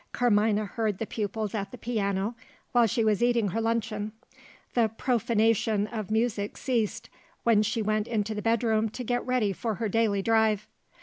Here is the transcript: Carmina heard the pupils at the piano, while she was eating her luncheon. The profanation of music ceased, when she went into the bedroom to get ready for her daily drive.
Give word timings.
Carmina 0.13 0.65
heard 0.65 0.97
the 0.97 1.05
pupils 1.05 1.53
at 1.53 1.69
the 1.69 1.77
piano, 1.77 2.33
while 2.71 2.87
she 2.87 3.03
was 3.05 3.21
eating 3.21 3.49
her 3.49 3.61
luncheon. 3.61 4.13
The 4.73 4.87
profanation 4.89 5.85
of 5.85 6.09
music 6.09 6.57
ceased, 6.57 7.07
when 7.43 7.61
she 7.61 7.83
went 7.83 8.07
into 8.07 8.33
the 8.33 8.41
bedroom 8.41 8.89
to 8.89 9.03
get 9.03 9.23
ready 9.27 9.53
for 9.53 9.75
her 9.75 9.89
daily 9.89 10.23
drive. 10.23 10.65